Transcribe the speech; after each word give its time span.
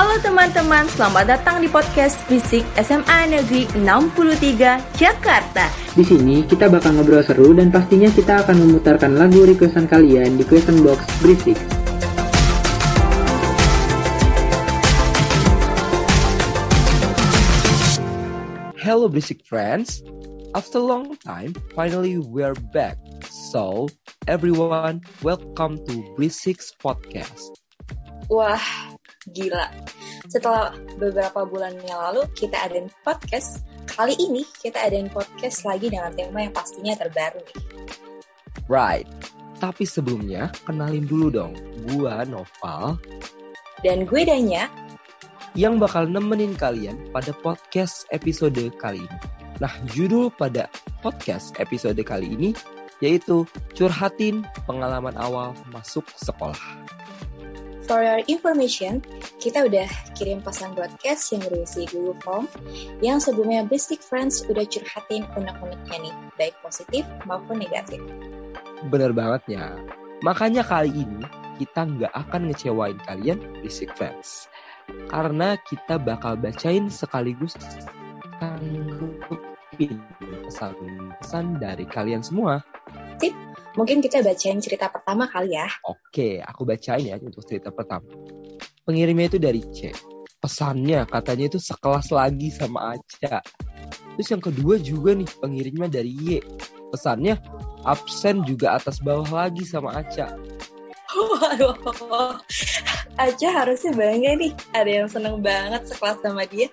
Halo 0.00 0.16
teman-teman, 0.24 0.88
selamat 0.96 1.24
datang 1.28 1.60
di 1.60 1.68
podcast 1.68 2.16
Fisik 2.24 2.64
SMA 2.80 3.36
Negeri 3.36 3.68
63 3.84 4.96
Jakarta. 4.96 5.68
Di 5.92 6.00
sini 6.00 6.40
kita 6.48 6.72
bakal 6.72 6.96
ngobrol 6.96 7.20
seru 7.20 7.52
dan 7.52 7.68
pastinya 7.68 8.08
kita 8.08 8.40
akan 8.40 8.64
memutarkan 8.64 9.12
lagu 9.20 9.44
requestan 9.44 9.84
kalian 9.84 10.40
di 10.40 10.44
question 10.48 10.80
box 10.80 11.04
Berisik. 11.20 11.60
Hello 18.80 19.04
Berisik 19.04 19.44
friends. 19.44 20.00
After 20.56 20.80
a 20.80 20.86
long 20.96 21.12
time, 21.20 21.52
finally 21.76 22.16
we're 22.16 22.56
back. 22.72 22.96
So, 23.28 23.92
everyone, 24.24 25.04
welcome 25.20 25.76
to 25.84 25.94
Brisik's 26.16 26.72
podcast. 26.80 27.52
Wah, 28.32 28.62
gila. 29.28 29.68
Setelah 30.32 30.72
beberapa 30.96 31.44
bulan 31.44 31.76
yang 31.84 32.00
lalu 32.00 32.24
kita 32.32 32.56
adain 32.64 32.88
podcast, 33.04 33.66
kali 33.84 34.16
ini 34.16 34.46
kita 34.64 34.80
adain 34.80 35.12
podcast 35.12 35.68
lagi 35.68 35.92
dengan 35.92 36.14
tema 36.16 36.40
yang 36.46 36.54
pastinya 36.56 36.96
terbaru 36.96 37.40
nih. 37.44 37.58
Right. 38.70 39.08
Tapi 39.60 39.84
sebelumnya, 39.84 40.48
kenalin 40.64 41.04
dulu 41.04 41.28
dong. 41.28 41.52
Gua 41.92 42.24
Noval 42.24 42.96
Dan 43.84 44.08
gue 44.08 44.24
Danya, 44.24 44.68
yang 45.58 45.76
bakal 45.80 46.06
nemenin 46.06 46.54
kalian 46.54 46.96
pada 47.10 47.34
podcast 47.44 48.06
episode 48.14 48.60
kali 48.78 49.02
ini. 49.02 49.18
Nah, 49.60 49.72
judul 49.92 50.32
pada 50.32 50.72
podcast 51.04 51.52
episode 51.60 52.00
kali 52.00 52.32
ini 52.32 52.50
yaitu 53.00 53.48
Curhatin 53.72 54.44
Pengalaman 54.68 55.16
Awal 55.16 55.56
Masuk 55.72 56.04
Sekolah. 56.16 56.60
For 57.90 58.06
your 58.06 58.22
information, 58.30 59.02
kita 59.42 59.66
udah 59.66 59.90
kirim 60.14 60.38
pesan 60.38 60.78
broadcast 60.78 61.34
yang 61.34 61.42
berisi 61.42 61.90
Google 61.90 62.14
Form 62.22 62.46
yang 63.02 63.18
sebelumnya 63.18 63.66
Basic 63.66 63.98
Friends 63.98 64.46
udah 64.46 64.62
curhatin 64.62 65.26
unek-uneknya 65.34 65.98
nih, 65.98 66.14
baik 66.38 66.54
positif 66.62 67.02
maupun 67.26 67.58
negatif. 67.58 67.98
Bener 68.86 69.10
banget 69.10 69.58
ya. 69.58 69.74
Makanya 70.22 70.62
kali 70.62 71.02
ini 71.02 71.26
kita 71.58 71.82
nggak 71.82 72.14
akan 72.14 72.54
ngecewain 72.54 72.98
kalian 73.10 73.42
Basic 73.58 73.90
Friends. 73.98 74.46
Karena 75.10 75.58
kita 75.66 75.98
bakal 75.98 76.38
bacain 76.38 76.86
sekaligus 76.86 77.58
tanggupin 78.38 79.98
pesan-pesan 80.46 81.58
dari 81.58 81.90
kalian 81.90 82.22
semua. 82.22 82.62
Mungkin 83.78 84.02
kita 84.02 84.24
bacain 84.24 84.58
cerita 84.58 84.90
pertama 84.90 85.30
kali 85.30 85.54
ya. 85.54 85.66
Oke, 85.86 86.42
aku 86.42 86.66
bacain 86.66 87.06
ya 87.06 87.16
untuk 87.22 87.46
cerita 87.46 87.70
pertama. 87.70 88.06
Pengirimnya 88.82 89.30
itu 89.30 89.38
dari 89.38 89.62
C. 89.70 89.94
Pesannya 90.40 91.04
katanya 91.06 91.52
itu 91.52 91.60
sekelas 91.60 92.10
lagi 92.10 92.48
sama 92.50 92.96
Aca. 92.96 93.44
Terus 94.16 94.28
yang 94.32 94.42
kedua 94.42 94.74
juga 94.80 95.14
nih 95.14 95.28
pengirimnya 95.38 95.86
dari 95.86 96.10
Y. 96.16 96.42
Pesannya 96.90 97.38
absen 97.86 98.42
juga 98.42 98.74
atas 98.74 98.98
bawah 98.98 99.28
lagi 99.28 99.62
sama 99.62 100.00
Aca. 100.00 100.34
Waduh, 101.10 101.74
Aja 103.20 103.48
harusnya 103.52 103.92
bangga 103.92 104.32
nih, 104.38 104.52
ada 104.72 104.90
yang 104.90 105.08
seneng 105.10 105.42
banget 105.42 105.82
sekelas 105.90 106.18
sama 106.22 106.46
dia. 106.46 106.70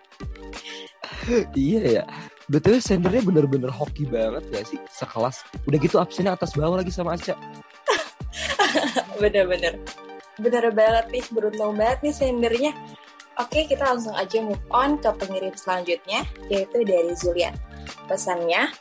iya 1.58 1.82
ya. 2.02 2.06
Betul 2.48 2.80
sendernya 2.80 3.28
bener-bener 3.28 3.68
hoki 3.68 4.08
banget 4.08 4.48
gak 4.56 4.66
sih 4.72 4.80
sekelas. 4.88 5.44
Udah 5.68 5.78
gitu 5.84 6.00
absennya 6.00 6.40
atas 6.40 6.56
bawah 6.56 6.80
lagi 6.80 6.96
sama 6.96 7.20
Aca. 7.20 7.36
Bener-bener. 9.22 9.76
Bener 10.40 10.72
banget 10.72 11.06
nih, 11.12 11.24
beruntung 11.34 11.76
banget 11.76 12.08
nih 12.08 12.16
sendernya. 12.16 12.72
Oke, 13.38 13.68
kita 13.68 13.86
langsung 13.94 14.16
aja 14.16 14.40
move 14.40 14.64
on 14.72 14.98
ke 14.98 15.12
pengirim 15.14 15.54
selanjutnya, 15.54 16.26
yaitu 16.48 16.88
dari 16.88 17.14
Zulian. 17.20 17.54
Pesannya, 18.08 18.72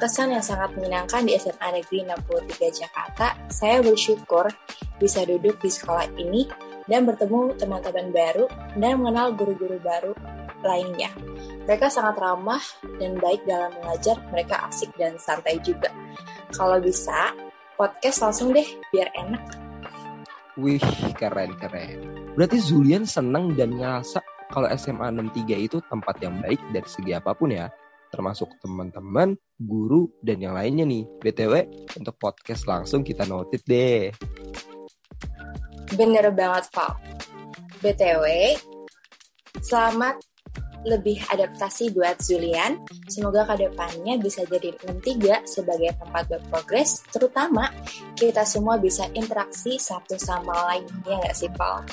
kesan 0.00 0.32
yang 0.32 0.44
sangat 0.44 0.72
menyenangkan 0.78 1.26
di 1.26 1.36
SMA 1.36 1.82
Negeri 1.82 2.08
63 2.08 2.80
Jakarta, 2.80 3.36
saya 3.52 3.84
bersyukur 3.84 4.48
bisa 4.96 5.26
duduk 5.26 5.60
di 5.60 5.68
sekolah 5.68 6.08
ini 6.16 6.48
dan 6.88 7.04
bertemu 7.04 7.60
teman-teman 7.60 8.08
baru 8.08 8.46
dan 8.80 9.02
mengenal 9.02 9.36
guru-guru 9.36 9.76
baru 9.84 10.12
lainnya. 10.62 11.10
Mereka 11.66 11.92
sangat 11.92 12.18
ramah 12.18 12.62
dan 12.98 13.16
baik 13.20 13.44
dalam 13.46 13.72
mengajar, 13.80 14.20
mereka 14.32 14.66
asik 14.68 14.90
dan 14.96 15.16
santai 15.20 15.60
juga. 15.62 15.92
Kalau 16.50 16.82
bisa, 16.82 17.32
podcast 17.78 18.20
langsung 18.26 18.52
deh, 18.52 18.66
biar 18.92 19.08
enak. 19.14 19.44
Wih, 20.60 20.82
keren-keren. 21.16 22.04
Berarti 22.36 22.58
Zulian 22.60 23.08
seneng 23.08 23.56
dan 23.56 23.72
ngerasa 23.78 24.20
kalau 24.50 24.66
SMA 24.74 25.08
63 25.14 25.66
itu 25.70 25.78
tempat 25.86 26.18
yang 26.18 26.42
baik 26.42 26.58
dari 26.74 26.88
segi 26.90 27.14
apa 27.14 27.32
pun 27.38 27.54
ya. 27.54 27.70
Termasuk 28.10 28.58
teman-teman, 28.58 29.38
guru, 29.62 30.10
dan 30.18 30.42
yang 30.42 30.58
lainnya 30.58 30.82
nih. 30.82 31.06
BTW, 31.22 31.54
untuk 31.94 32.18
podcast 32.18 32.66
langsung 32.66 33.06
kita 33.06 33.22
notit 33.30 33.62
deh. 33.62 34.10
Bener 35.94 36.34
banget, 36.34 36.66
Pak. 36.74 36.98
BTW, 37.78 38.24
selamat 39.62 40.18
lebih 40.84 41.20
adaptasi 41.28 41.92
buat 41.92 42.20
Zulian. 42.20 42.80
Semoga 43.08 43.44
ke 43.48 43.68
depannya 43.68 44.16
bisa 44.16 44.44
jadi 44.48 44.72
63 44.80 45.44
sebagai 45.44 45.92
tempat 45.96 46.24
berprogres, 46.28 47.04
terutama 47.12 47.68
kita 48.16 48.44
semua 48.48 48.80
bisa 48.80 49.08
interaksi 49.12 49.76
satu 49.76 50.16
sama 50.16 50.52
lain, 50.72 50.88
ya 51.04 51.20
nggak 51.20 51.36
sih, 51.36 51.50
Paul? 51.52 51.84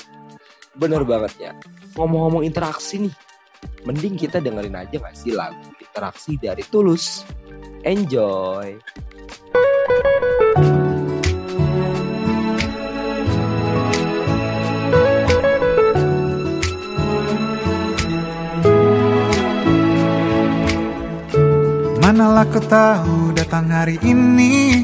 Bener 0.78 1.02
banget 1.02 1.32
ya. 1.38 1.52
Ngomong-ngomong 1.98 2.46
interaksi 2.46 3.08
nih, 3.08 3.14
mending 3.82 4.14
kita 4.14 4.38
dengerin 4.38 4.78
aja 4.78 4.96
gak 5.02 5.16
sih 5.18 5.34
lagu 5.34 5.58
interaksi 5.82 6.38
dari 6.38 6.62
Tulus. 6.62 7.26
Enjoy! 7.82 8.78
Manalah 22.18 22.50
kau 22.50 22.58
tahu 22.58 23.30
datang 23.30 23.70
hari 23.70 23.94
ini. 24.02 24.82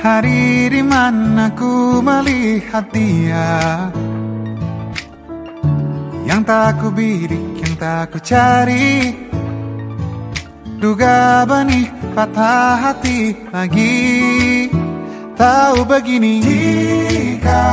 Hari 0.00 0.72
di 0.72 0.80
mana 0.80 1.52
ku 1.52 2.00
melihat 2.00 2.88
dia. 2.88 3.92
Yang 6.24 6.40
tak 6.48 6.72
ku 6.80 6.88
bidik, 6.88 7.60
yang 7.60 7.76
tak 7.76 8.08
ku 8.08 8.16
cari. 8.16 9.12
Duga 10.80 11.44
benih 11.44 11.92
patah 12.16 12.88
hati 12.88 13.36
lagi. 13.52 14.72
Tahu 15.36 15.84
begini. 15.84 16.48
Jika 16.48 17.68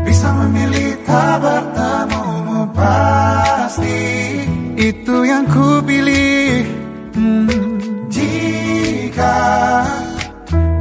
bisa 0.00 0.32
memilih 0.32 0.96
tak 1.04 1.44
bertemu 1.44 2.24
pasti 2.72 4.43
Itu 4.74 5.22
yang 5.22 5.46
ku 5.46 5.78
pilih. 5.86 6.66
Hmm, 7.14 7.78
Jika 8.10 9.38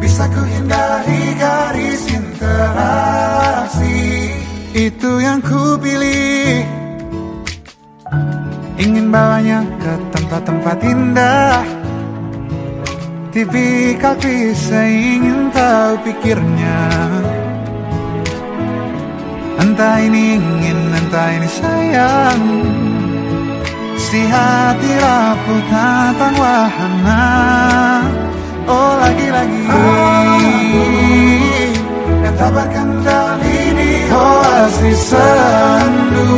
bisa 0.01 0.25
ku 0.33 0.41
hindari 0.41 1.21
garis 1.37 2.01
interaksi 2.09 4.01
Itu 4.73 5.21
yang 5.21 5.37
ku 5.45 5.77
pilih. 5.77 6.65
Ingin 8.81 9.13
bawanya 9.13 9.61
ke 9.77 9.93
tempat-tempat 10.09 10.77
indah. 10.81 11.61
Tipikal 13.29 14.17
bisa 14.17 14.81
ingin 14.89 15.53
tahu 15.53 15.93
pikirnya. 16.01 16.81
Entah 19.61 19.97
ini 20.01 20.37
ingin, 20.41 20.79
entah 20.97 21.29
ini 21.33 21.49
sayang 21.49 22.41
Si 24.13 24.21
hati 24.29 24.93
rapuh 24.93 25.61
tentang 25.73 26.37
wahana. 26.37 27.25
Oh 28.69 28.93
lagi-lagi. 29.01 29.65
Yang 32.21 32.35
tak 32.37 32.51
berkendali 32.53 33.73
di 33.73 33.91
oasis 34.13 35.17
sendu. 35.17 36.29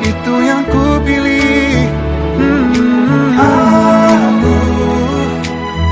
Itu 0.00 0.32
yang 0.48 0.64
ku 0.64 0.96
pilih. 1.04 1.76
Hmm. 2.40 3.36
Aku 3.36 4.56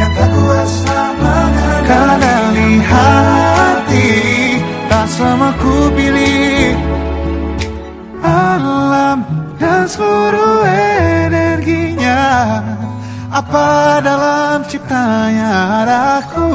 Yang 0.00 0.12
tak 0.16 0.28
kuasa 0.32 1.00
mengendali 1.20 2.72
hati 2.88 4.08
Tak 4.88 5.06
sama 5.12 5.52
ku 5.60 5.92
pilih. 5.92 6.72
Alam 8.24 9.28
dan 9.60 9.84
seluruh 9.84 10.91
Apa 13.52 14.00
dalam 14.00 14.64
ciptanya 14.64 15.84
ada 15.84 16.24
aku 16.24 16.48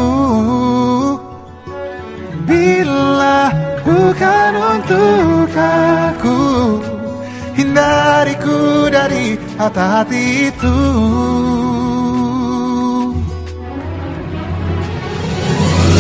Bila 2.42 3.54
bukan 3.86 4.52
untuk 4.58 5.46
aku 5.54 6.42
Hindariku 7.54 8.90
dari 8.90 9.38
hati-hati 9.62 10.50
itu. 10.50 10.78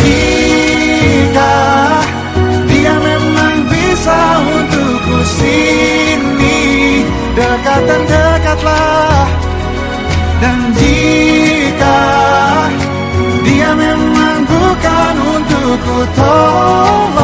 Jika 0.02 1.58
dia 2.74 2.94
memang 2.98 3.56
bisa 3.70 4.18
untukku 4.50 5.18
sini. 5.30 6.66
Dekat 7.38 7.82
dan 7.86 8.02
dekatlah 8.10 9.47
Dan 10.38 10.70
jika 10.78 12.00
dia 13.42 13.74
memang 13.74 14.46
bukan 14.46 15.14
untukku 15.34 15.98
tolong 16.14 17.17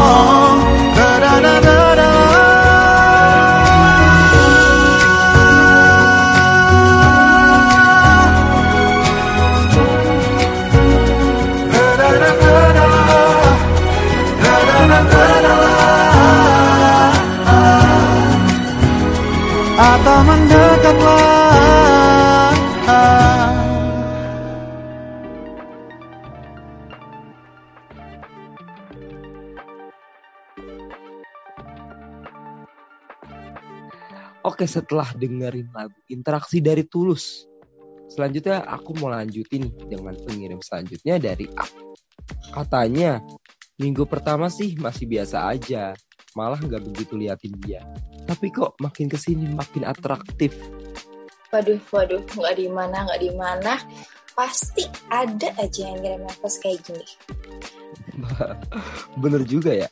Oke, 34.64 34.80
setelah 34.80 35.12
dengerin 35.12 35.76
lagu 35.76 36.00
Interaksi 36.08 36.64
dari 36.64 36.88
Tulus. 36.88 37.44
Selanjutnya 38.08 38.64
aku 38.64 38.96
mau 38.96 39.12
lanjutin 39.12 39.68
dengan 39.92 40.16
pengirim 40.24 40.64
selanjutnya 40.64 41.20
dari 41.20 41.52
A. 41.60 41.68
Katanya, 42.48 43.20
minggu 43.76 44.08
pertama 44.08 44.48
sih 44.48 44.80
masih 44.80 45.12
biasa 45.12 45.52
aja. 45.52 45.92
Malah 46.40 46.64
nggak 46.64 46.80
begitu 46.80 47.20
liatin 47.20 47.52
dia. 47.60 47.84
Tapi 48.24 48.56
kok 48.56 48.80
makin 48.80 49.12
ke 49.12 49.20
sini 49.20 49.52
makin 49.52 49.84
atraktif. 49.84 50.56
Waduh, 51.52 51.84
waduh, 51.92 52.24
nggak 52.24 52.56
di 52.56 52.72
mana, 52.72 53.04
nggak 53.04 53.20
di 53.20 53.32
mana. 53.36 53.76
Pasti 54.32 54.88
ada 55.12 55.52
aja 55.60 55.92
yang 55.92 56.00
ngirim 56.00 56.24
message 56.24 56.56
kayak 56.64 56.80
gini. 56.88 57.08
Bener 59.28 59.44
juga 59.44 59.76
ya. 59.76 59.92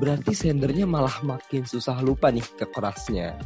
Berarti 0.00 0.32
sendernya 0.32 0.88
malah 0.88 1.20
makin 1.20 1.68
susah 1.68 2.00
lupa 2.00 2.32
nih 2.32 2.48
ke 2.56 2.64
kerasnya. 2.72 3.36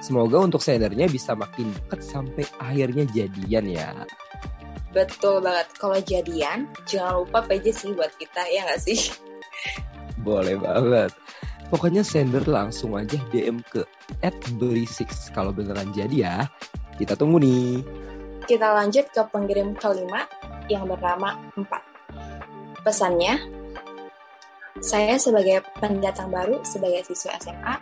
Semoga 0.00 0.40
untuk 0.40 0.64
sendernya 0.64 1.06
bisa 1.12 1.36
makin 1.36 1.70
deket 1.76 2.00
sampai 2.00 2.44
akhirnya 2.56 3.04
jadian 3.12 3.64
ya. 3.68 3.92
Betul 4.90 5.44
banget. 5.44 5.68
Kalau 5.78 5.98
jadian, 6.02 6.66
jangan 6.88 7.22
lupa 7.22 7.44
PJ 7.46 7.66
sih 7.70 7.92
buat 7.94 8.10
kita, 8.18 8.42
ya 8.50 8.66
nggak 8.66 8.80
sih? 8.80 8.98
Boleh 10.26 10.58
banget. 10.58 11.12
Pokoknya 11.70 12.02
sender 12.02 12.42
langsung 12.50 12.98
aja 12.98 13.14
DM 13.30 13.62
ke 13.70 13.86
@berisix 14.58 15.30
kalau 15.30 15.54
beneran 15.54 15.94
jadi 15.94 16.16
ya. 16.16 16.36
Kita 16.98 17.14
tunggu 17.14 17.38
nih. 17.38 17.86
Kita 18.50 18.74
lanjut 18.74 19.06
ke 19.14 19.22
pengirim 19.30 19.78
kelima 19.78 20.26
yang 20.66 20.90
bernama 20.90 21.38
4. 21.54 22.82
Pesannya, 22.82 23.59
saya 24.78 25.18
sebagai 25.18 25.66
pendatang 25.82 26.30
baru 26.30 26.62
sebagai 26.62 27.02
siswa 27.10 27.34
SMA 27.42 27.74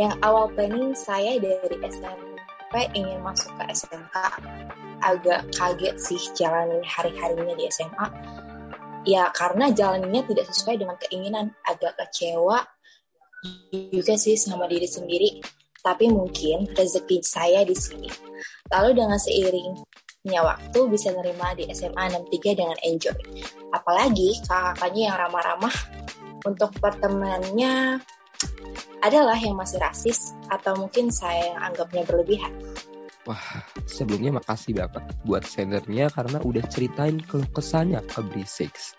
yang 0.00 0.16
awal 0.24 0.48
planning 0.56 0.96
saya 0.96 1.36
dari 1.36 1.76
SMP 1.84 2.88
ingin 2.96 3.20
masuk 3.20 3.52
ke 3.60 3.64
SMK 3.76 4.16
agak 5.04 5.44
kaget 5.52 5.96
sih 6.00 6.22
jalanin 6.32 6.80
hari-harinya 6.88 7.52
di 7.52 7.68
SMA 7.68 8.06
ya 9.02 9.28
karena 9.34 9.70
jalaninnya 9.70 10.22
tidak 10.26 10.46
sesuai 10.50 10.76
dengan 10.78 10.96
keinginan. 10.98 11.46
Agak 11.66 11.98
kecewa 11.98 12.62
juga 13.92 14.14
sih 14.14 14.38
sama 14.38 14.70
diri 14.70 14.86
sendiri. 14.86 15.42
Tapi 15.82 16.06
mungkin 16.14 16.70
rezeki 16.78 17.18
saya 17.26 17.66
di 17.66 17.74
sini. 17.74 18.06
Lalu 18.70 19.02
dengan 19.02 19.18
seiringnya 19.18 20.40
waktu 20.46 20.78
bisa 20.86 21.10
nerima 21.10 21.50
di 21.58 21.66
SMA 21.74 22.22
63 22.30 22.54
dengan 22.54 22.78
enjoy. 22.86 23.18
Apalagi 23.74 24.38
kakaknya 24.46 25.10
yang 25.10 25.16
ramah-ramah 25.18 25.74
untuk 26.46 26.74
pertemanannya 26.78 28.02
adalah 29.02 29.38
yang 29.38 29.58
masih 29.58 29.82
rasis 29.82 30.34
atau 30.46 30.78
mungkin 30.78 31.10
saya 31.10 31.58
anggapnya 31.58 32.06
berlebihan. 32.06 32.54
Wah, 33.22 33.62
sebelumnya 33.86 34.34
makasih 34.42 34.74
banget 34.74 35.06
buat 35.22 35.46
sendernya 35.46 36.10
karena 36.10 36.42
udah 36.42 36.64
ceritain 36.66 37.22
keluh 37.22 37.46
kesahnya 37.54 38.02
ke 38.02 38.18
Brisix. 38.26 38.98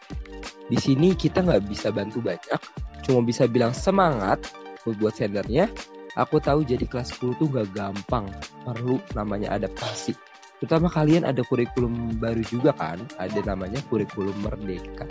Di 0.72 0.80
sini 0.80 1.12
kita 1.12 1.44
nggak 1.44 1.68
bisa 1.68 1.92
bantu 1.92 2.24
banyak, 2.24 2.62
cuma 3.04 3.20
bisa 3.20 3.52
bilang 3.52 3.76
semangat 3.76 4.40
buat 4.88 5.16
sendernya. 5.16 5.68
Aku 6.14 6.38
tahu 6.38 6.62
jadi 6.62 6.86
kelas 6.86 7.18
10 7.18 7.42
tuh 7.42 7.50
gak 7.50 7.74
gampang, 7.74 8.30
perlu 8.62 9.02
namanya 9.18 9.58
adaptasi. 9.58 10.14
Terutama 10.62 10.86
kalian 10.86 11.26
ada 11.26 11.42
kurikulum 11.42 12.22
baru 12.22 12.46
juga 12.46 12.70
kan, 12.78 13.02
ada 13.18 13.42
namanya 13.42 13.82
kurikulum 13.90 14.38
merdeka. 14.46 15.10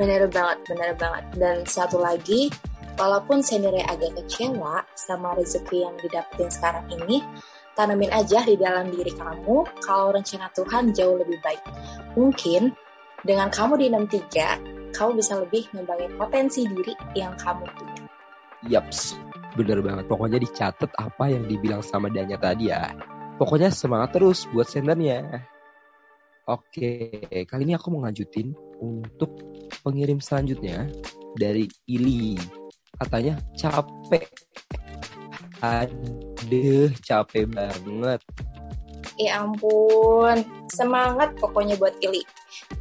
Bener 0.00 0.24
banget, 0.32 0.58
bener 0.64 0.96
banget. 0.96 1.24
Dan 1.36 1.56
satu 1.68 2.00
lagi, 2.00 2.48
walaupun 2.96 3.44
sendiri 3.44 3.84
agak 3.84 4.16
kecewa 4.16 4.80
sama 4.96 5.36
rezeki 5.36 5.84
yang 5.84 5.94
didapetin 6.00 6.48
sekarang 6.48 6.88
ini, 6.88 7.20
tanamin 7.76 8.08
aja 8.12 8.40
di 8.48 8.56
dalam 8.56 8.88
diri 8.88 9.12
kamu 9.12 9.64
kalau 9.84 10.16
rencana 10.16 10.48
Tuhan 10.56 10.96
jauh 10.96 11.20
lebih 11.20 11.36
baik. 11.44 11.60
Mungkin 12.16 12.72
dengan 13.22 13.52
kamu 13.52 13.76
di 13.76 13.86
63, 13.92 14.96
kamu 14.96 15.10
bisa 15.20 15.36
lebih 15.40 15.68
ngembangin 15.76 16.12
potensi 16.16 16.64
diri 16.64 16.96
yang 17.12 17.36
kamu 17.36 17.64
punya. 17.76 18.02
Yaps, 18.72 19.20
bener 19.52 19.84
banget. 19.84 20.08
Pokoknya 20.08 20.40
dicatat 20.40 20.90
apa 20.96 21.24
yang 21.28 21.44
dibilang 21.44 21.84
sama 21.84 22.08
Danya 22.08 22.40
tadi 22.40 22.72
ya. 22.72 22.88
Pokoknya 23.36 23.68
semangat 23.68 24.16
terus 24.16 24.48
buat 24.48 24.68
sendernya. 24.68 25.44
Oke, 26.48 27.22
kali 27.46 27.62
ini 27.68 27.74
aku 27.74 27.94
mau 27.94 28.02
ngajutin 28.06 28.71
untuk 28.82 29.38
pengirim 29.86 30.18
selanjutnya 30.18 30.90
dari 31.38 31.70
Ili. 31.86 32.34
Katanya 32.98 33.38
capek. 33.54 34.26
Aduh, 35.62 36.90
capek 37.06 37.46
banget. 37.46 38.18
Ya 39.20 39.44
ampun, 39.44 40.42
semangat 40.72 41.36
pokoknya 41.38 41.78
buat 41.78 41.94
Ili. 42.02 42.26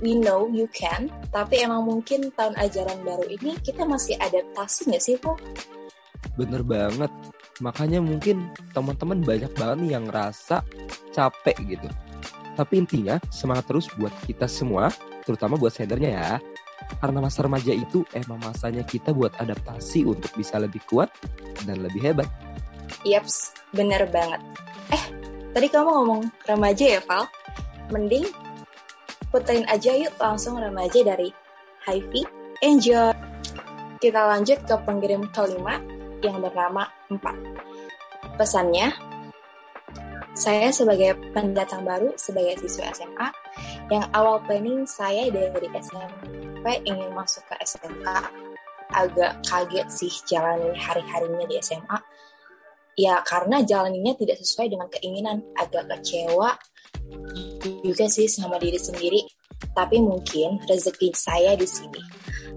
We 0.02 0.18
know 0.18 0.50
you 0.50 0.66
can, 0.74 1.14
tapi 1.30 1.62
emang 1.62 1.86
mungkin 1.86 2.34
tahun 2.34 2.58
ajaran 2.58 3.06
baru 3.06 3.30
ini 3.30 3.62
kita 3.62 3.86
masih 3.86 4.18
adaptasi 4.18 4.90
nggak 4.90 5.04
sih, 5.04 5.16
Po? 5.22 5.38
Bener 6.40 6.66
banget. 6.66 7.12
Makanya 7.62 8.02
mungkin 8.02 8.50
teman-teman 8.74 9.22
banyak 9.22 9.52
banget 9.54 9.78
nih 9.86 9.92
yang 9.94 10.06
ngerasa 10.10 10.66
capek 11.14 11.58
gitu. 11.68 11.88
Tapi 12.58 12.74
intinya 12.82 13.22
semangat 13.30 13.70
terus 13.70 13.86
buat 14.00 14.12
kita 14.25 14.50
semua, 14.50 14.90
terutama 15.24 15.58
buat 15.58 15.74
sendernya 15.74 16.12
ya. 16.12 16.30
Karena 17.00 17.24
masa 17.24 17.46
remaja 17.46 17.72
itu 17.72 18.04
emang 18.12 18.42
masanya 18.42 18.84
kita 18.84 19.16
buat 19.16 19.32
adaptasi 19.40 20.04
untuk 20.04 20.34
bisa 20.36 20.60
lebih 20.60 20.82
kuat 20.90 21.08
dan 21.63 21.80
lebih 21.80 22.01
hebat. 22.04 22.28
Yaps, 23.08 23.56
bener 23.72 24.06
banget. 24.12 24.42
Eh, 24.92 25.04
tadi 25.56 25.68
kamu 25.72 25.88
ngomong 25.88 26.22
remaja 26.46 27.00
ya, 27.00 27.01
Val? 27.06 27.25
Mending 27.94 28.28
puterin 29.32 29.63
aja 29.72 29.96
yuk 29.96 30.13
langsung 30.20 30.60
remaja 30.60 31.00
dari 31.01 31.32
Hyvi. 31.88 32.28
Enjoy! 32.62 33.16
Kita 33.98 34.28
lanjut 34.28 34.66
ke 34.66 34.75
pengirim 34.86 35.30
kelima 35.34 35.82
yang 36.22 36.42
bernama 36.42 36.86
4. 37.10 38.38
Pesannya, 38.38 38.94
saya 40.32 40.72
sebagai 40.72 41.18
pendatang 41.36 41.84
baru 41.84 42.16
sebagai 42.16 42.60
siswa 42.64 42.88
SMA 42.96 43.28
yang 43.92 44.08
awal 44.16 44.40
planning 44.48 44.88
saya 44.88 45.28
dari 45.28 45.68
SMP 45.80 46.66
ingin 46.88 47.12
masuk 47.12 47.44
ke 47.52 47.56
SMK 47.60 48.08
agak 48.92 49.40
kaget 49.48 49.88
sih 49.88 50.14
jalanin 50.28 50.76
hari-harinya 50.76 51.48
di 51.48 51.56
SMA 51.60 52.00
ya 53.00 53.24
karena 53.24 53.64
jalaninnya 53.64 54.14
tidak 54.20 54.40
sesuai 54.42 54.68
dengan 54.72 54.88
keinginan. 54.92 55.44
Agak 55.56 55.88
kecewa 55.88 56.56
juga 57.84 58.06
sih 58.12 58.28
sama 58.28 58.60
diri 58.60 58.80
sendiri. 58.80 59.22
Tapi 59.72 60.02
mungkin 60.02 60.58
rezeki 60.66 61.14
saya 61.14 61.54
di 61.54 61.70
sini. 61.70 62.02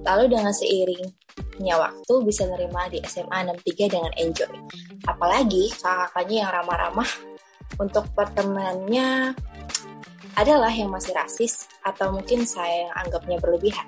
Lalu 0.03 0.35
dengan 0.35 0.51
seiringnya 0.51 1.77
waktu 1.77 2.15
bisa 2.25 2.49
nerima 2.49 2.89
di 2.89 2.99
SMA 3.05 3.55
63 3.61 3.93
dengan 3.93 4.13
enjoy. 4.17 4.53
Apalagi 5.05 5.69
kakaknya 5.79 6.49
yang 6.49 6.51
ramah-ramah 6.51 7.34
untuk 7.79 8.07
pertemanannya 8.15 9.35
adalah 10.35 10.71
yang 10.71 10.91
masih 10.91 11.15
rasis 11.15 11.71
atau 11.87 12.11
mungkin 12.11 12.43
saya 12.43 12.89
yang 12.89 12.93
anggapnya 13.07 13.39
berlebihan. 13.39 13.87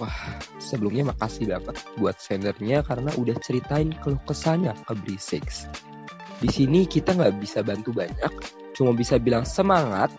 Wah, 0.00 0.40
sebelumnya 0.56 1.12
makasih 1.12 1.52
banget 1.52 1.76
buat 2.00 2.16
sendernya 2.16 2.80
karena 2.80 3.12
udah 3.16 3.36
ceritain 3.44 3.92
keluh 4.00 4.20
kesahnya 4.24 4.72
ke 4.88 4.96
Brisix. 4.96 5.68
Di 6.40 6.48
sini 6.48 6.88
kita 6.88 7.12
nggak 7.12 7.36
bisa 7.38 7.60
bantu 7.60 7.92
banyak, 7.92 8.32
cuma 8.72 8.96
bisa 8.96 9.20
bilang 9.20 9.44
semangat 9.44 10.10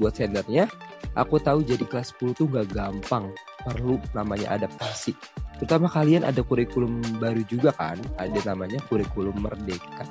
buat 0.00 0.16
sendernya. 0.16 0.68
Aku 1.16 1.42
tahu 1.42 1.66
jadi 1.66 1.82
kelas 1.90 2.14
10 2.22 2.38
tuh 2.38 2.46
gak 2.46 2.70
gampang, 2.70 3.34
perlu 3.66 3.98
namanya 4.14 4.54
adaptasi. 4.54 5.10
Terutama 5.58 5.90
kalian 5.90 6.22
ada 6.22 6.38
kurikulum 6.46 7.02
baru 7.18 7.42
juga 7.50 7.74
kan, 7.74 7.98
ada 8.14 8.38
namanya 8.46 8.78
kurikulum 8.86 9.34
merdeka. 9.42 10.06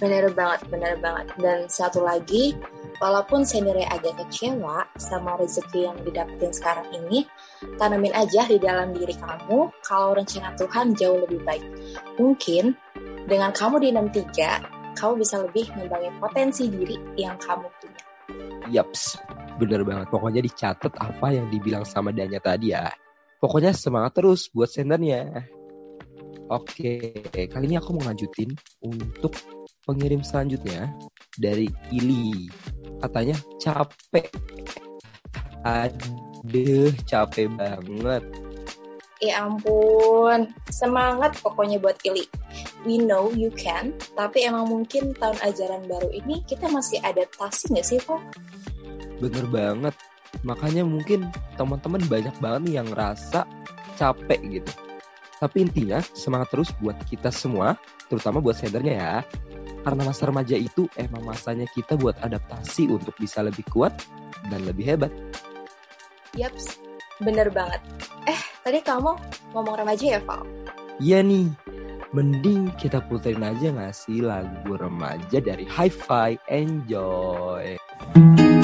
Bener 0.00 0.32
banget, 0.32 0.60
bener 0.72 0.96
banget. 0.96 1.26
Dan 1.36 1.68
satu 1.68 2.00
lagi, 2.00 2.56
walaupun 2.96 3.44
seniornya 3.44 3.92
agak 3.92 4.24
kecewa 4.24 4.88
sama 4.96 5.36
rezeki 5.36 5.92
yang 5.92 5.98
didapetin 6.00 6.52
sekarang 6.56 6.88
ini, 6.96 7.28
tanamin 7.76 8.16
aja 8.16 8.48
di 8.48 8.56
dalam 8.56 8.96
diri 8.96 9.12
kamu 9.12 9.68
kalau 9.84 10.16
rencana 10.16 10.56
Tuhan 10.56 10.96
jauh 10.96 11.20
lebih 11.28 11.44
baik. 11.44 11.64
Mungkin 12.16 12.72
dengan 13.28 13.52
kamu 13.52 13.84
di 13.84 13.88
63, 13.92 14.96
kamu 14.96 15.12
bisa 15.20 15.36
lebih 15.44 15.68
membangun 15.76 16.16
potensi 16.16 16.72
diri 16.72 16.96
yang 17.20 17.36
kamu 17.36 17.68
punya. 17.68 18.02
Yaps, 18.72 19.20
bener 19.60 19.84
banget. 19.84 20.08
Pokoknya 20.08 20.40
dicatat 20.40 20.96
apa 20.96 21.28
yang 21.28 21.52
dibilang 21.52 21.84
sama 21.84 22.08
Danya 22.08 22.40
tadi 22.40 22.72
ya. 22.72 22.88
Pokoknya 23.36 23.76
semangat 23.76 24.16
terus 24.16 24.48
buat 24.48 24.70
sendernya. 24.70 25.44
Oke, 26.52 27.16
kali 27.48 27.64
ini 27.64 27.80
aku 27.80 27.96
mau 27.96 28.12
ngajutin 28.12 28.52
untuk 28.84 29.32
pengirim 29.88 30.20
selanjutnya 30.20 30.92
dari 31.40 31.64
Ili. 31.88 32.52
Katanya 33.00 33.40
capek. 33.56 34.28
Aduh, 35.64 36.92
capek 37.08 37.48
banget. 37.56 38.20
Ya 39.24 39.48
ampun, 39.48 40.52
semangat 40.68 41.40
pokoknya 41.40 41.80
buat 41.80 41.96
Ili. 42.04 42.28
We 42.84 43.00
know 43.00 43.32
you 43.32 43.48
can, 43.56 43.96
tapi 44.12 44.44
emang 44.44 44.68
mungkin 44.68 45.16
tahun 45.16 45.40
ajaran 45.40 45.88
baru 45.88 46.12
ini 46.12 46.44
kita 46.44 46.68
masih 46.68 47.00
adaptasi 47.00 47.72
nggak 47.72 47.86
sih, 47.88 47.96
Pak? 48.04 48.20
Bener 49.24 49.48
banget. 49.48 49.96
Makanya 50.44 50.84
mungkin 50.84 51.32
teman-teman 51.56 52.04
banyak 52.12 52.36
banget 52.44 52.76
yang 52.76 52.92
ngerasa 52.92 53.48
capek 53.96 54.60
gitu. 54.60 54.91
Tapi 55.42 55.66
intinya 55.66 55.98
semangat 56.14 56.54
terus 56.54 56.70
buat 56.78 56.94
kita 57.10 57.34
semua, 57.34 57.74
terutama 58.06 58.38
buat 58.38 58.54
sendernya 58.54 58.94
ya. 58.94 59.14
Karena 59.82 60.06
masa 60.06 60.30
remaja 60.30 60.54
itu 60.54 60.86
emang 60.94 61.26
masanya 61.26 61.66
kita 61.74 61.98
buat 61.98 62.14
adaptasi 62.22 62.86
untuk 62.86 63.18
bisa 63.18 63.42
lebih 63.42 63.66
kuat 63.66 63.90
dan 64.46 64.62
lebih 64.62 64.94
hebat. 64.94 65.10
Yaps, 66.38 66.78
bener 67.18 67.50
banget. 67.50 67.82
Eh, 68.30 68.38
tadi 68.62 68.78
kamu 68.86 69.18
ngomong 69.50 69.82
remaja 69.82 70.14
ya, 70.14 70.20
Val? 70.22 70.46
Iya 71.02 71.26
nih, 71.26 71.50
mending 72.14 72.70
kita 72.78 73.02
puterin 73.10 73.42
aja 73.42 73.74
gak 73.74 73.98
sih 73.98 74.22
lagu 74.22 74.78
remaja 74.78 75.42
dari 75.42 75.66
Hi-Fi 75.66 76.38
Enjoy. 76.46 77.74
Kita 78.14 78.61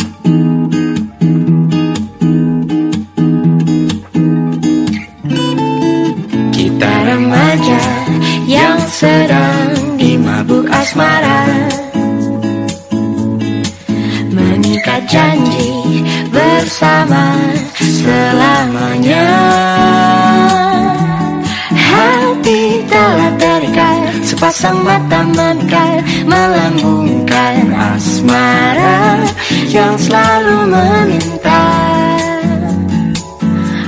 Sepasang 24.59 24.83
mata 24.83 25.23
memikat 25.23 26.03
Melambungkan 26.27 27.71
asmara 27.79 29.23
Yang 29.71 30.11
selalu 30.11 30.59
meminta. 30.67 31.63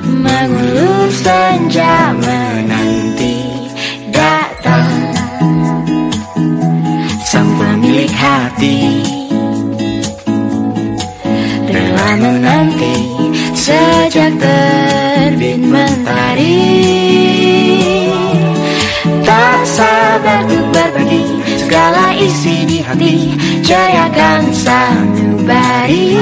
Mengulur 0.07 1.11
senja 1.11 2.15
menanti 2.15 3.51
datang. 4.15 4.95
Sang 7.27 7.51
pemilik 7.59 8.15
hati 8.15 8.79
Rela 11.67 12.11
menanti 12.15 12.95
sejak 13.59 14.39
terbit 14.39 15.59
mentari. 15.67 16.63
Tak 19.27 19.61
sabar 19.67 20.60
segala 21.71 22.11
isi 22.19 22.67
di 22.67 22.83
hati. 22.83 23.31
Jayakan 23.63 24.51
sanubari 24.51 26.19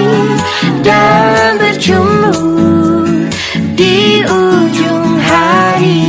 dan 0.85 1.57
berjumpa 1.57 2.37
di 3.73 4.21
ujung 4.29 5.17
hari. 5.25 6.05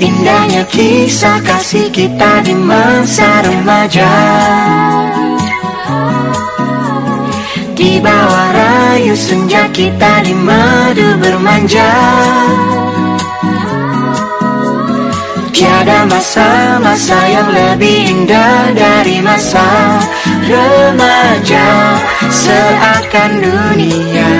Indahnya 0.00 0.64
kisah 0.72 1.44
kasih 1.44 1.92
kita 1.92 2.40
di 2.48 2.56
masa 2.56 3.44
remaja. 3.44 4.12
Di 7.76 8.00
bawah 8.00 8.48
rayu 8.56 9.12
senja 9.12 9.68
kita 9.68 10.24
di 10.24 10.32
madu 10.32 11.20
bermanja 11.20 11.92
Tiada 15.54 16.02
masa-masa 16.10 17.14
yang 17.30 17.46
lebih 17.54 18.10
indah 18.10 18.74
dari 18.74 19.22
masa 19.22 20.02
remaja 20.50 21.94
Seakan 22.26 23.38
dunia 23.38 24.34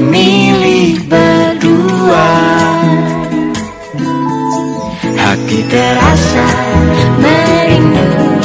milik 0.00 1.04
berdua. 1.10 2.30
Hati 5.18 5.60
terasa 5.68 6.46
merindu 7.20 8.39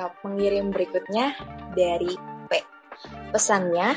ke 0.00 0.16
pengirim 0.24 0.72
berikutnya 0.72 1.36
dari 1.76 2.16
P. 2.48 2.52
Pesannya, 3.36 3.92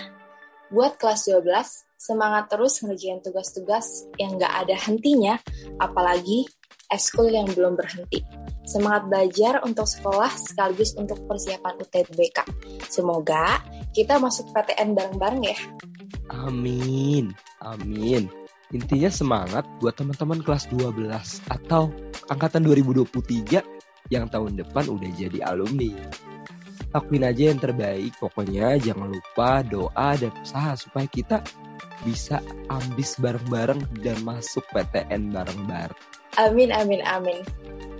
buat 0.67 0.99
kelas 0.99 1.31
12, 1.31 1.47
semangat 1.95 2.51
terus 2.51 2.83
ngerjain 2.83 3.23
tugas-tugas 3.23 4.03
yang 4.19 4.35
gak 4.35 4.67
ada 4.67 4.75
hentinya, 4.75 5.39
apalagi 5.79 6.43
eskul 6.91 7.31
yang 7.31 7.47
belum 7.55 7.79
berhenti. 7.79 8.19
Semangat 8.67 9.07
belajar 9.07 9.53
untuk 9.63 9.87
sekolah 9.87 10.31
sekaligus 10.35 10.95
untuk 10.99 11.23
persiapan 11.23 11.79
UTBK. 11.79 12.47
Semoga 12.87 13.63
kita 13.95 14.19
masuk 14.19 14.51
PTN 14.51 14.95
bareng-bareng 14.95 15.43
ya. 15.47 15.57
Amin, 16.31 17.31
amin. 17.63 18.27
Intinya 18.73 19.11
semangat 19.11 19.63
buat 19.79 19.93
teman-teman 19.95 20.41
kelas 20.41 20.67
12 20.71 20.95
atau 21.51 21.93
angkatan 22.31 22.65
2023 22.65 23.82
yang 24.11 24.27
tahun 24.27 24.59
depan 24.59 24.89
udah 24.89 25.09
jadi 25.15 25.39
alumni. 25.47 25.93
Lakuin 26.93 27.25
aja 27.25 27.49
yang 27.49 27.57
terbaik, 27.57 28.13
pokoknya 28.21 28.77
jangan 28.77 29.09
lupa 29.09 29.65
doa 29.65 30.13
dan 30.13 30.29
usaha 30.45 30.77
supaya 30.77 31.09
kita 31.09 31.41
bisa 32.05 32.37
ambis 32.69 33.17
bareng-bareng 33.17 33.81
dan 34.05 34.21
masuk 34.21 34.61
PTN 34.69 35.33
bareng-bareng. 35.33 35.99
Amin, 36.37 36.69
amin, 36.69 37.01
amin. 37.01 37.41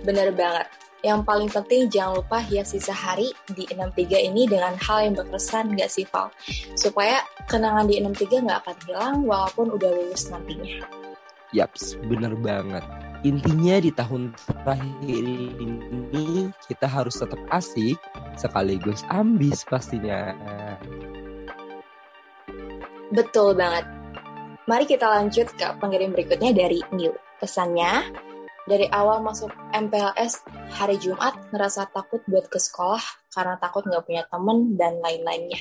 Bener 0.06 0.30
banget. 0.30 0.70
Yang 1.04 1.20
paling 1.28 1.50
penting 1.52 1.82
jangan 1.92 2.24
lupa 2.24 2.40
hias 2.40 2.72
sisa 2.72 2.96
hari 2.96 3.28
di 3.52 3.68
63 3.68 4.24
ini 4.24 4.48
dengan 4.48 4.72
hal 4.80 5.04
yang 5.04 5.14
berkesan 5.20 5.76
gak 5.76 5.92
sih 5.92 6.08
Val? 6.08 6.32
Supaya 6.78 7.20
kenangan 7.44 7.84
di 7.84 8.00
63 8.00 8.40
gak 8.48 8.58
akan 8.64 8.76
hilang 8.88 9.16
walaupun 9.28 9.66
udah 9.74 9.90
lulus 9.92 10.32
nantinya. 10.32 10.80
Yaps, 11.52 12.00
bener 12.08 12.32
banget. 12.40 12.82
Intinya 13.24 13.80
di 13.80 13.88
tahun 13.88 14.36
terakhir 14.36 15.24
ini 15.24 16.52
kita 16.68 16.84
harus 16.84 17.16
tetap 17.16 17.40
asik 17.48 17.96
sekaligus 18.36 19.00
ambis 19.08 19.64
pastinya. 19.64 20.36
Betul 23.08 23.56
banget. 23.56 23.88
Mari 24.68 24.84
kita 24.84 25.08
lanjut 25.08 25.48
ke 25.56 25.66
pengirim 25.80 26.12
berikutnya 26.12 26.52
dari 26.52 26.84
New. 26.92 27.16
Pesannya, 27.40 28.12
dari 28.64 28.88
awal 28.92 29.20
masuk 29.20 29.52
MPLS 29.76 30.44
hari 30.72 30.96
Jumat 30.96 31.36
ngerasa 31.52 31.92
takut 31.92 32.24
buat 32.24 32.48
ke 32.48 32.56
sekolah 32.56 33.00
karena 33.32 33.60
takut 33.60 33.84
nggak 33.84 34.04
punya 34.08 34.24
temen 34.28 34.76
dan 34.76 35.00
lain-lainnya. 35.04 35.60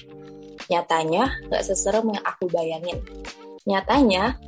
Nyatanya 0.71 1.47
nggak 1.51 1.63
seserem 1.63 2.15
yang 2.15 2.23
aku 2.23 2.47
bayangin. 2.47 3.03
Nyatanya 3.67 4.39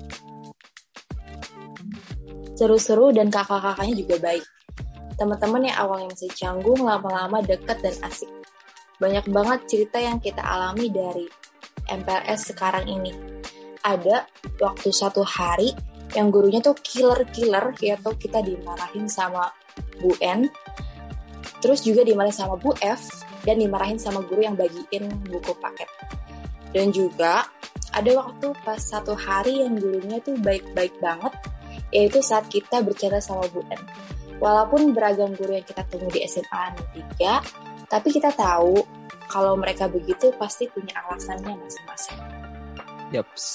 seru-seru 2.55 3.11
dan 3.11 3.27
kakak-kakaknya 3.27 3.95
juga 3.99 4.15
baik. 4.23 4.45
Teman-teman 5.15 5.69
yang 5.71 5.77
awalnya 5.79 6.11
masih 6.11 6.31
canggung 6.35 6.83
lama-lama 6.83 7.39
deket 7.43 7.79
dan 7.79 7.95
asik. 8.03 8.31
Banyak 8.99 9.27
banget 9.31 9.59
cerita 9.67 9.99
yang 9.99 10.19
kita 10.19 10.39
alami 10.39 10.87
dari 10.91 11.27
MPLS 11.91 12.55
sekarang 12.55 12.87
ini. 12.87 13.11
Ada 13.83 14.25
waktu 14.59 14.89
satu 14.89 15.21
hari 15.21 15.75
yang 16.15 16.31
gurunya 16.31 16.63
tuh 16.63 16.73
killer-killer, 16.79 17.75
yaitu 17.83 18.11
kita 18.17 18.39
dimarahin 18.39 19.05
sama 19.05 19.51
Bu 19.99 20.15
N, 20.23 20.47
terus 21.59 21.83
juga 21.83 22.07
dimarahin 22.07 22.33
sama 22.33 22.55
Bu 22.55 22.71
F, 22.79 23.03
dan 23.43 23.59
dimarahin 23.61 23.99
sama 23.99 24.23
guru 24.25 24.41
yang 24.41 24.55
bagiin 24.57 25.05
buku 25.27 25.53
paket. 25.59 25.91
Dan 26.71 26.89
juga 26.91 27.45
ada 27.95 28.11
waktu 28.15 28.51
pas 28.63 28.79
satu 28.79 29.15
hari 29.15 29.63
yang 29.63 29.79
gurunya 29.79 30.19
tuh 30.23 30.35
baik-baik 30.39 30.95
banget, 30.99 31.31
yaitu 31.89 32.21
saat 32.21 32.47
kita 32.49 32.81
bercanda 32.81 33.21
sama 33.21 33.45
Bu 33.51 33.61
N. 33.69 33.81
Walaupun 34.41 34.91
beragam 34.91 35.31
guru 35.33 35.55
yang 35.55 35.67
kita 35.67 35.87
temui 35.87 36.11
di 36.11 36.21
SMA 36.27 36.75
3, 37.17 37.87
tapi 37.87 38.07
kita 38.11 38.35
tahu 38.35 38.83
kalau 39.31 39.55
mereka 39.55 39.87
begitu 39.87 40.29
pasti 40.35 40.67
punya 40.69 40.91
alasannya 41.07 41.55
masing-masing. 41.55 42.19
Yaps. 43.13 43.45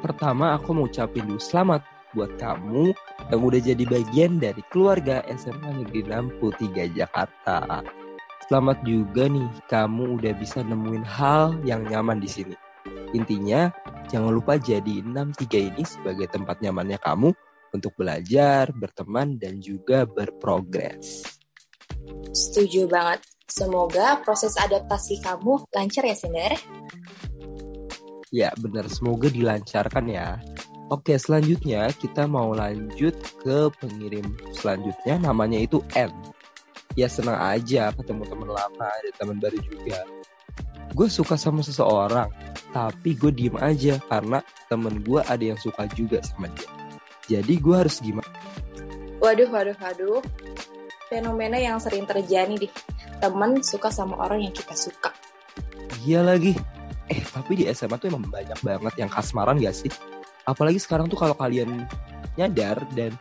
Pertama 0.00 0.56
aku 0.56 0.72
mau 0.72 0.88
ucapin 0.88 1.28
dulu 1.28 1.38
selamat 1.38 1.84
buat 2.16 2.32
kamu 2.40 2.90
yang 3.30 3.40
udah 3.40 3.60
jadi 3.62 3.84
bagian 3.86 4.42
dari 4.42 4.62
keluarga 4.72 5.22
SMA 5.30 5.84
Negeri 5.84 6.10
63 6.10 6.98
Jakarta. 6.98 7.84
Selamat 8.50 8.82
juga 8.82 9.30
nih 9.30 9.46
kamu 9.70 10.18
udah 10.18 10.32
bisa 10.34 10.66
nemuin 10.66 11.06
hal 11.06 11.54
yang 11.62 11.86
nyaman 11.86 12.18
di 12.18 12.26
sini. 12.26 12.56
Intinya 13.14 13.70
jangan 14.10 14.34
lupa 14.34 14.58
jadi 14.58 15.06
63 15.06 15.70
ini 15.70 15.82
sebagai 15.86 16.26
tempat 16.26 16.58
nyamannya 16.58 16.98
kamu 16.98 17.30
untuk 17.72 17.94
belajar, 17.96 18.70
berteman, 18.74 19.38
dan 19.40 19.58
juga 19.62 20.04
berprogres. 20.04 21.24
Setuju 22.30 22.86
banget. 22.86 23.22
Semoga 23.50 24.22
proses 24.22 24.54
adaptasi 24.54 25.18
kamu 25.26 25.66
lancar 25.74 26.06
ya, 26.06 26.14
Sinder. 26.14 26.54
Ya, 28.30 28.54
benar. 28.54 28.86
Semoga 28.86 29.26
dilancarkan 29.26 30.06
ya. 30.06 30.38
Oke, 30.90 31.18
selanjutnya 31.18 31.90
kita 31.94 32.26
mau 32.26 32.50
lanjut 32.54 33.14
ke 33.42 33.70
pengirim 33.78 34.26
selanjutnya. 34.54 35.18
Namanya 35.18 35.62
itu 35.62 35.82
N. 35.94 36.10
Ya 36.98 37.06
senang 37.06 37.38
aja 37.38 37.94
ketemu 37.94 38.26
teman 38.26 38.50
lama, 38.50 38.86
ada 38.90 39.10
teman 39.14 39.38
baru 39.38 39.58
juga. 39.62 40.02
Gue 40.90 41.06
suka 41.06 41.38
sama 41.38 41.62
seseorang, 41.62 42.26
tapi 42.74 43.14
gue 43.14 43.30
diem 43.30 43.54
aja 43.62 44.02
karena 44.10 44.42
temen 44.66 44.98
gue 45.06 45.22
ada 45.22 45.44
yang 45.54 45.58
suka 45.58 45.86
juga 45.94 46.18
sama 46.26 46.50
dia. 46.50 46.79
Jadi 47.30 47.62
gue 47.62 47.76
harus 47.78 48.02
gimana? 48.02 48.26
Waduh, 49.22 49.46
waduh, 49.54 49.76
waduh. 49.78 50.18
Fenomena 51.06 51.62
yang 51.62 51.78
sering 51.78 52.02
terjadi 52.10 52.58
di 52.58 52.66
temen 53.22 53.62
suka 53.62 53.94
sama 53.94 54.18
orang 54.18 54.42
yang 54.42 54.54
kita 54.54 54.74
suka. 54.74 55.14
Iya 56.02 56.26
lagi. 56.26 56.58
Eh, 57.06 57.22
tapi 57.30 57.62
di 57.62 57.64
SMA 57.70 57.98
tuh 58.02 58.10
emang 58.10 58.26
banyak 58.26 58.58
banget 58.66 58.94
yang 58.98 59.10
kasmaran 59.10 59.62
gak 59.62 59.78
sih? 59.78 59.90
Apalagi 60.42 60.82
sekarang 60.82 61.06
tuh 61.06 61.18
kalau 61.18 61.38
kalian 61.38 61.86
nyadar 62.34 62.82
dan 62.98 63.14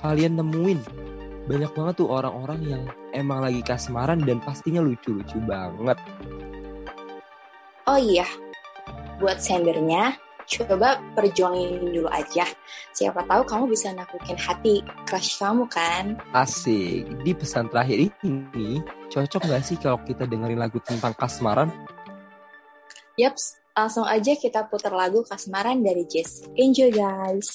kalian 0.00 0.40
nemuin 0.40 0.80
banyak 1.48 1.72
banget 1.72 1.94
tuh 2.04 2.08
orang-orang 2.08 2.60
yang 2.62 2.82
emang 3.16 3.42
lagi 3.42 3.60
kasmaran 3.64 4.22
dan 4.22 4.38
pastinya 4.44 4.78
lucu-lucu 4.78 5.40
banget. 5.44 5.98
Oh 7.90 7.98
iya, 7.98 8.28
buat 9.18 9.42
sendernya, 9.42 10.14
coba 10.50 10.98
perjuangin 11.14 11.78
dulu 11.78 12.10
aja. 12.10 12.42
Siapa 12.90 13.22
tahu 13.22 13.42
kamu 13.46 13.64
bisa 13.70 13.94
naklukin 13.94 14.34
hati 14.34 14.82
crush 15.06 15.38
kamu 15.38 15.70
kan? 15.70 16.18
Asik. 16.34 17.06
Di 17.22 17.32
pesan 17.32 17.70
terakhir 17.70 18.10
ini, 18.26 18.82
cocok 19.14 19.46
gak 19.46 19.62
sih 19.62 19.78
kalau 19.78 20.02
kita 20.02 20.26
dengerin 20.26 20.58
lagu 20.58 20.82
tentang 20.82 21.14
kasmaran? 21.14 21.70
Yaps, 23.14 23.62
langsung 23.76 24.08
aja 24.08 24.34
kita 24.34 24.66
putar 24.66 24.90
lagu 24.90 25.22
kasmaran 25.22 25.84
dari 25.86 26.08
Jess. 26.08 26.42
Enjoy 26.58 26.90
guys! 26.90 27.54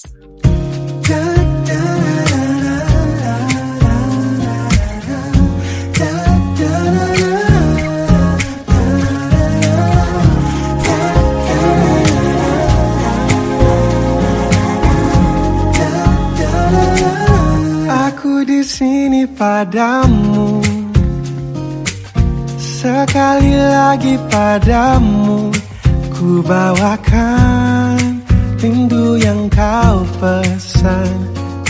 Padamu. 19.56 20.60
Sekali 22.60 23.56
lagi 23.56 24.20
padamu 24.28 25.48
Ku 26.12 26.44
bawakan 26.44 28.20
rindu 28.60 29.16
yang 29.16 29.48
kau 29.48 30.04
pesan 30.20 31.08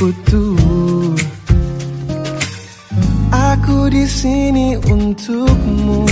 utuh. 0.03 1.15
Aku 3.55 3.87
di 3.87 4.03
sini 4.03 4.75
untukmu. 4.91 6.03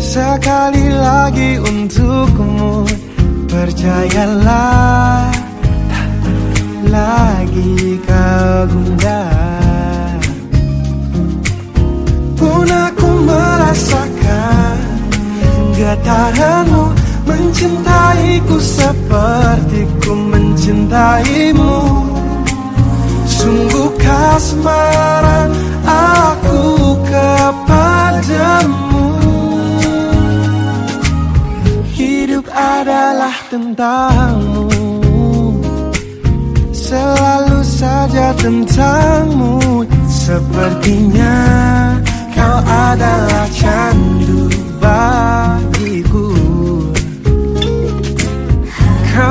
Sekali 0.00 0.88
lagi 0.88 1.60
untukmu 1.60 2.88
Percayalah 3.52 5.28
lagi 6.88 8.00
kau 8.06 8.65
padamu 16.06 16.94
Mencintaiku 17.26 18.54
seperti 18.62 19.82
ku 19.98 20.14
mencintaimu. 20.14 22.06
Sungguh 23.26 23.90
kasmaran 23.98 25.50
aku 25.82 26.94
kepadamu. 27.02 29.10
Hidup 31.98 32.46
adalah 32.54 33.34
tentangmu. 33.50 34.70
Selalu 36.70 37.58
saja 37.66 38.30
tentangmu. 38.38 39.82
Sepertinya 40.06 41.34
kau 42.38 42.58
adalah 42.62 43.50
candu 43.50 44.46
bah. 44.78 45.45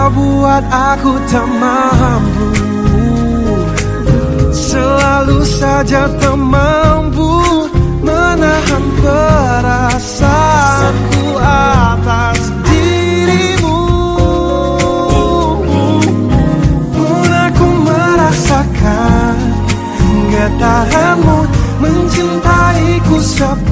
Saat 0.06 0.66
aku 0.70 1.18
tak 1.26 1.50
mampu 1.58 2.50
Selalu 4.54 5.42
saja 5.44 6.08
tak 6.22 6.38
mampu 6.38 7.42
Menahan 8.06 8.86
perasaanku 9.02 11.26
atas 11.42 12.54
dirimu. 12.70 13.82
Pun 16.94 17.30
aku 17.50 17.66
merasakan 17.82 19.34
Getaranmu 20.30 21.50
mencintaiku 21.82 23.18
seperti 23.26 23.65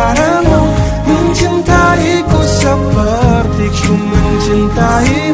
getaranmu 0.00 0.60
Mencintaiku 1.06 2.40
seperti 2.40 3.66
ku 3.84 3.92
mencintaimu 3.92 5.29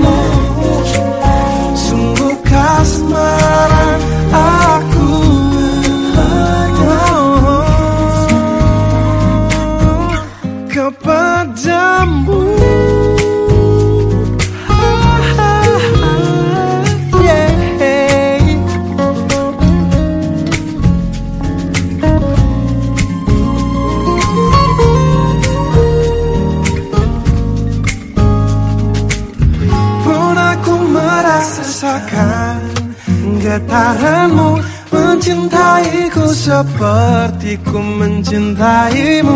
mencintaimu 38.56 39.35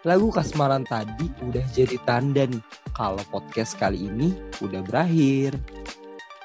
Lagu 0.00 0.32
Kasmaran 0.32 0.88
tadi 0.88 1.28
udah 1.44 1.60
jadi 1.76 2.00
tanda 2.08 2.48
nih 2.48 2.64
kalau 2.96 3.20
podcast 3.28 3.76
kali 3.76 4.08
ini 4.08 4.32
udah 4.64 4.80
berakhir. 4.80 5.60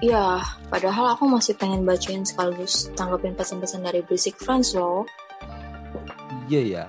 Ya, 0.04 0.44
padahal 0.68 1.16
aku 1.16 1.24
masih 1.24 1.56
pengen 1.56 1.88
bacain 1.88 2.28
sekaligus 2.28 2.92
tanggapin 3.00 3.32
pesan-pesan 3.32 3.88
dari 3.88 4.04
Basic 4.04 4.36
Friends 4.44 4.76
loh. 4.76 5.08
Iya 6.52 6.62
ya, 6.68 6.86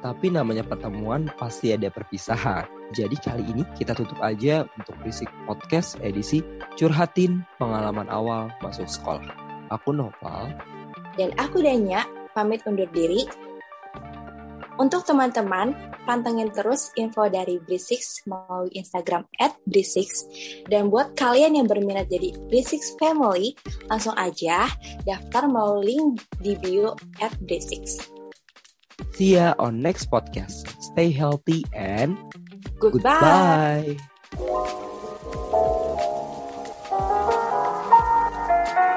tapi 0.00 0.32
namanya 0.32 0.64
pertemuan 0.64 1.28
pasti 1.36 1.76
ada 1.76 1.92
perpisahan. 1.92 2.64
Jadi 2.96 3.16
kali 3.20 3.44
ini 3.44 3.68
kita 3.76 3.92
tutup 3.92 4.16
aja 4.24 4.64
untuk 4.80 4.96
Berisik 5.04 5.28
Podcast 5.44 6.00
edisi 6.00 6.40
Curhatin 6.80 7.44
Pengalaman 7.60 8.08
Awal 8.08 8.48
Masuk 8.64 8.88
Sekolah. 8.88 9.28
Aku 9.68 9.92
Noval. 9.92 10.56
Dan 11.20 11.36
aku 11.36 11.60
Danya, 11.60 12.08
pamit 12.32 12.64
undur 12.64 12.88
diri. 12.96 13.28
Untuk 14.78 15.02
teman-teman, 15.02 15.74
pantengin 16.06 16.54
terus 16.54 16.94
info 16.94 17.26
dari 17.26 17.58
Brisix 17.58 18.22
melalui 18.30 18.70
Instagram 18.78 19.26
at 19.42 19.58
Brisix. 19.66 20.22
Dan 20.70 20.86
buat 20.86 21.18
kalian 21.18 21.58
yang 21.58 21.66
berminat 21.66 22.06
jadi 22.06 22.30
Brisix 22.46 22.94
Family, 23.02 23.58
langsung 23.90 24.14
aja 24.14 24.70
daftar 25.02 25.50
melalui 25.50 25.98
link 25.98 26.22
di 26.38 26.54
bio 26.62 26.94
at 27.18 27.34
Brisix. 27.42 27.98
See 29.18 29.34
ya 29.34 29.58
on 29.58 29.82
next 29.82 30.14
podcast. 30.14 30.62
Stay 30.78 31.10
healthy 31.10 31.66
and 31.74 32.14
Goodbye. 32.78 33.98
goodbye. 33.98 33.98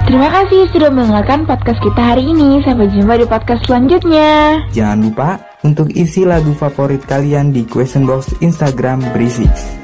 Terima 0.06 0.28
kasih 0.28 0.68
sudah 0.70 0.92
mendengarkan 0.94 1.50
podcast 1.50 1.82
kita 1.82 2.02
hari 2.14 2.30
ini. 2.30 2.62
Sampai 2.62 2.86
jumpa 2.94 3.18
di 3.18 3.26
podcast 3.26 3.66
selanjutnya. 3.66 4.62
Jangan 4.76 5.00
lupa 5.08 5.51
untuk 5.62 5.94
isi 5.94 6.26
lagu 6.26 6.54
favorit 6.58 7.02
kalian 7.06 7.54
di 7.54 7.66
question 7.66 8.06
box 8.06 8.34
Instagram 8.42 9.02
Berisik. 9.14 9.81